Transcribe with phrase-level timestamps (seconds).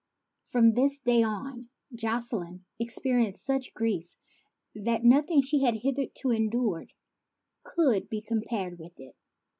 [0.45, 4.15] From this day on Jocelyne experienced such grief
[4.73, 6.91] that nothing she had hitherto endured
[7.63, 9.15] could be compared with it.